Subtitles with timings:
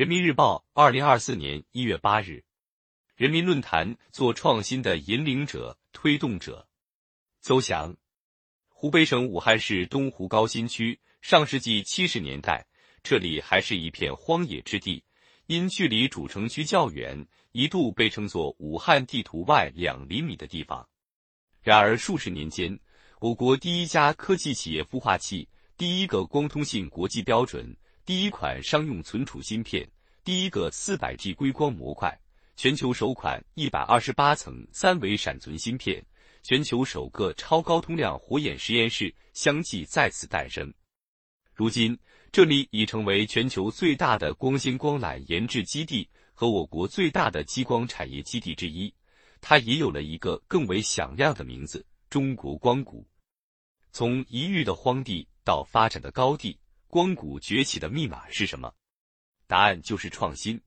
[0.00, 2.42] 人民日报，二零二四年一月八日。
[3.16, 6.66] 人民论坛做创新的引领者、推动者。
[7.42, 7.94] 邹翔，
[8.70, 12.66] 湖北省武汉市东湖高新区，上世纪七十年代，
[13.02, 15.04] 这里还是一片荒野之地，
[15.48, 20.88] 因距离主城区较远，一度被称作武汉地图外两厘米的地方。
[21.60, 22.80] 然而数十年间，
[23.20, 25.46] 我国第一家科技企业孵化器、
[25.76, 27.76] 第一个光通信国际标准、
[28.10, 29.88] 第一款商用存储芯片、
[30.24, 32.12] 第一个四百 G 硅光模块。
[32.56, 36.04] 全球首款一百二十八层三维闪存芯片，
[36.42, 40.74] 全球首个超高通量火眼实验室相继在此诞生。
[41.54, 41.96] 如今，
[42.32, 48.92] 这里已成为全球最大的光纤光缆研制基地和我国最大的激光产业基地之一。
[49.40, 53.06] 它也有了一个更为响亮的名字——中国光谷。
[53.92, 56.58] 从一域的荒地到发展的高地，
[56.90, 58.74] 光谷崛起的密码是什么？
[59.46, 60.60] 答案就是创新。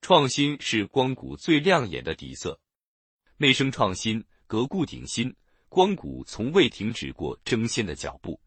[0.00, 2.58] 创新是光谷最亮眼的底色，
[3.36, 5.36] 内生创新，革故鼎新，
[5.68, 8.40] 光谷从未停止过争先的脚步。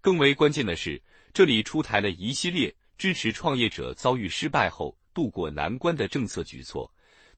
[0.00, 1.02] 更为关键的是，
[1.34, 6.88] 这里出台了一系列支持创业者遭遇失败后渡过难关的政策举措，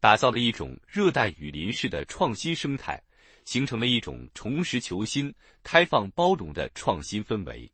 [0.00, 3.02] 打造了一种热带雨林式的创新生态，
[3.46, 7.72] 形成了一种重拾求新、开放包容的创新氛围。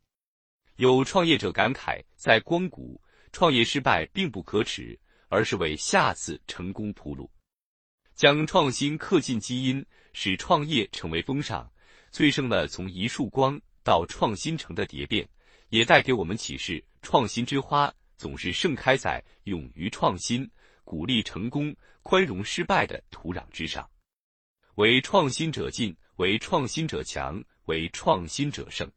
[0.79, 2.99] 有创业者感慨，在光谷
[3.31, 4.99] 创业失败并不可耻。
[5.31, 7.29] 而是为下次成功铺路，
[8.15, 11.71] 将创新刻进基因，使创业成为风尚，
[12.11, 15.29] 催生了从一束光到创新城的蝶变，
[15.69, 20.49] 也带给我们启示：创新之花总是盛开在勇于创新、
[20.83, 23.87] 鼓励成功、宽容失败的土壤之上。
[24.77, 28.91] 为创新者进，为创新者强，为创新者胜。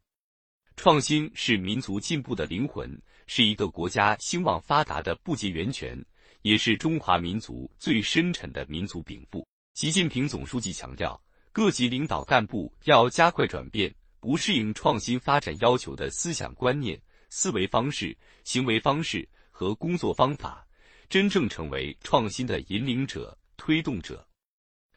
[0.82, 5.96] 创新是民族进步的灵魂，是一个国家兴旺发达的不竭源泉。
[6.40, 9.46] 也是中华民族最深沉的民族禀赋。
[9.74, 11.22] 习近平总书记强调，
[11.52, 17.00] 各级领导干部要加快转变不适应创新发展要求的思想观念、
[17.30, 20.66] 思维方式、行为方式和工作方法，
[21.08, 24.26] 真正成为创新的引领者、推动者。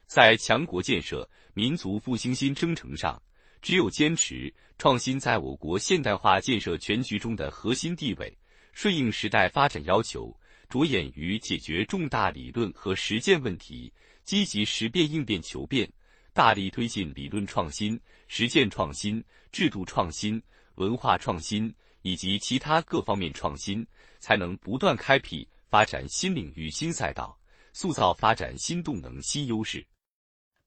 [0.08, 3.22] 在强国建设、民族复兴新征程上，
[3.66, 8.32] 只有坚持创新在我国现代化建设全局中的核心地位，
[8.74, 10.32] 顺应时代发展要求。
[10.70, 13.92] 着眼于解决重大理论和实践问题，
[14.24, 15.92] 积极识变应变求变，
[16.32, 20.40] 大力推进理论创新、实践创新、制度创新、
[20.76, 21.74] 文化创新
[22.04, 23.84] 以及其他各方面创新，
[24.20, 27.36] 才能不断开辟发展新领域新赛道，
[27.74, 29.84] 塑造发展新动能新优势。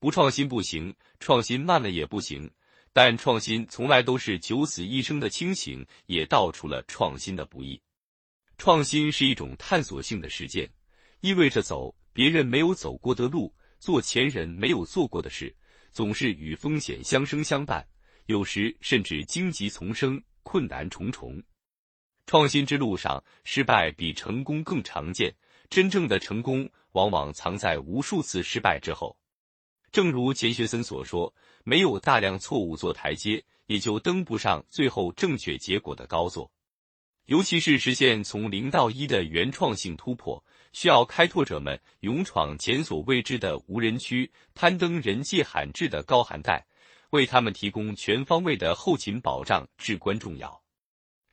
[0.00, 2.50] 不创新不行，创新慢了也不行，
[2.92, 7.80] 但创新从来都是九死一生的清醒，也道出了创新的不易。
[8.56, 10.68] 创新是一种探索性的实践，
[11.20, 15.54] 意味着走别人没有走过的路，做前人没有做过的事，
[15.92, 17.86] 总是与风险相生相伴，
[18.26, 21.42] 有时甚至荆棘丛生，困难重重。
[22.26, 25.34] 创新之路上，失败比成功更常见，
[25.70, 29.17] 真正的成功往往藏在无数次失败之后。
[29.90, 31.34] 正如钱学森所说
[31.64, 36.50] ：“没有大量错误做台阶，也就登不上最后正确结果的高座。”
[37.26, 46.66] 尤其是实现从零到一的原创性突破，需要开拓者们勇闯前所未知的无人区，攀登人迹罕至的高寒带，
[47.10, 50.62] 为他们提供全方位的后勤保障至关重要。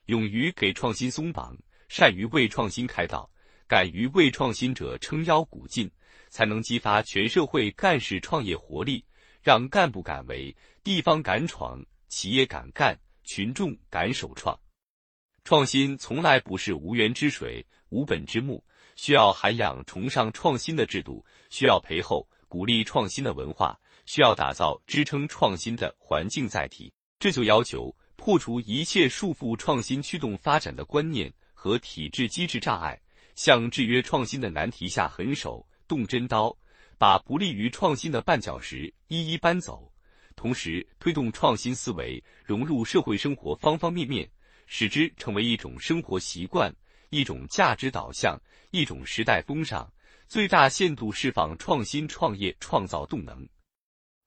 [0.08, 3.32] 勇于给创新松绑，善于为创新开道，
[3.66, 5.90] 敢于为创新者撑腰鼓劲，
[6.36, 9.02] 才能激发全社会干事创业活力，
[9.42, 10.54] 让干部敢为，
[10.84, 14.60] 地方敢闯，企业敢干，群众敢首创。
[15.46, 18.62] 创新从来不是无源之水、无本之木，
[18.98, 26.92] 需要涵养崇尚创新的制度，需要培厚鼓励创新的文化，需要打造支撑创新的环境载体。
[27.18, 33.00] 这就要求破除一切束缚创新驱动发展的观念和体制机制障碍，
[33.36, 36.56] 向制约创新的难题下狠手动真刀，
[36.98, 39.92] 把不利于创新的绊脚石一一搬走，
[40.36, 44.30] 同时推动创新思维融入社会生活方方面面。
[44.68, 46.76] 使之成为一种生活习惯，
[47.12, 48.36] 一种价值导向，
[48.72, 49.88] 一种时代风尚，
[50.28, 53.48] 最大限度释放创新创业创造动能。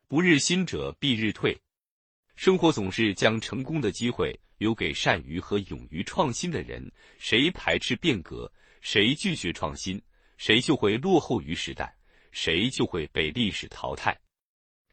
[0.07, 1.61] 不日新者必日退，
[2.37, 6.89] 生活总是将成功的机会留给善于和勇于创新的人。
[7.19, 8.49] 谁排斥变革，
[8.81, 10.01] 谁拒绝创新，
[10.39, 11.95] 谁就会落后于时代，
[12.33, 14.19] 谁就会被历史淘汰。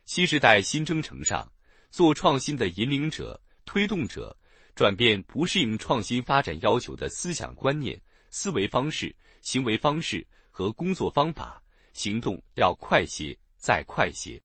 [0.03, 1.49] 新时代新征程上，
[1.89, 4.37] 做创新的引领者、推动者。
[4.75, 7.97] 转变不适应创新发展要求的思想观念、
[8.29, 11.63] 思维方式、行为方式和工作方法，
[11.93, 14.37] 行动要快些，再快些。